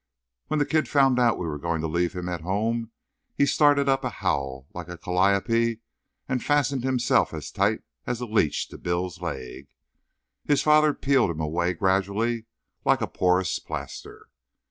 [0.47, 2.89] When the kid found out we were going to leave him at home
[3.35, 5.77] he started up a howl like a calliope
[6.27, 9.67] and fastened himself as tight as a leech to Bill's leg.
[10.43, 12.45] His father peeled him away gradually,
[12.83, 14.29] like a porous plaster.